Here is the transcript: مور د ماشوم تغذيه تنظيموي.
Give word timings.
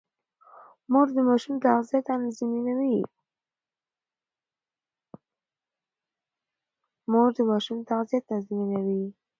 مور 7.11 7.29
د 7.33 7.43
ماشوم 7.51 7.79
تغذيه 7.89 8.25
تنظيموي. 8.25 9.05